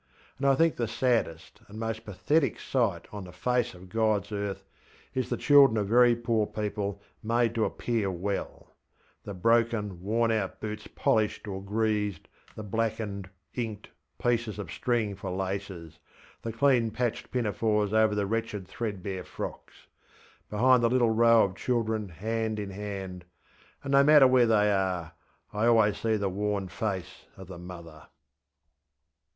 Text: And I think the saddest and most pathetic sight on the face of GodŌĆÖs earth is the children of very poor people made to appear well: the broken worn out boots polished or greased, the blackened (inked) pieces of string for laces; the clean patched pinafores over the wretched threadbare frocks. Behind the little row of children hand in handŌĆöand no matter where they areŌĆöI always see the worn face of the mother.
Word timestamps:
And 0.39 0.47
I 0.47 0.55
think 0.55 0.77
the 0.77 0.87
saddest 0.87 1.61
and 1.67 1.79
most 1.79 2.05
pathetic 2.05 2.59
sight 2.59 3.07
on 3.11 3.23
the 3.25 3.31
face 3.31 3.75
of 3.75 3.83
GodŌĆÖs 3.83 4.31
earth 4.31 4.63
is 5.13 5.29
the 5.29 5.37
children 5.37 5.77
of 5.77 5.89
very 5.89 6.15
poor 6.15 6.47
people 6.47 6.99
made 7.21 7.53
to 7.53 7.65
appear 7.65 8.09
well: 8.09 8.73
the 9.25 9.35
broken 9.35 10.01
worn 10.01 10.31
out 10.31 10.59
boots 10.59 10.87
polished 10.95 11.47
or 11.47 11.61
greased, 11.61 12.27
the 12.55 12.63
blackened 12.63 13.29
(inked) 13.53 13.89
pieces 14.19 14.57
of 14.57 14.71
string 14.71 15.15
for 15.15 15.29
laces; 15.29 15.99
the 16.41 16.51
clean 16.51 16.89
patched 16.89 17.29
pinafores 17.29 17.93
over 17.93 18.15
the 18.15 18.25
wretched 18.25 18.67
threadbare 18.67 19.23
frocks. 19.23 19.85
Behind 20.49 20.81
the 20.81 20.89
little 20.89 21.11
row 21.11 21.43
of 21.43 21.55
children 21.55 22.09
hand 22.09 22.57
in 22.57 22.71
handŌĆöand 22.71 23.21
no 23.91 24.03
matter 24.03 24.25
where 24.25 24.47
they 24.47 24.55
areŌĆöI 24.55 25.11
always 25.53 25.97
see 25.99 26.15
the 26.17 26.27
worn 26.27 26.67
face 26.69 27.25
of 27.37 27.45
the 27.45 27.59
mother. 27.59 28.07